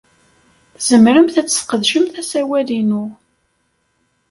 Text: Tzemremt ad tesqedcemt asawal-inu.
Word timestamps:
Tzemremt 0.77 1.35
ad 1.41 1.47
tesqedcemt 1.47 2.15
asawal-inu. 2.21 3.03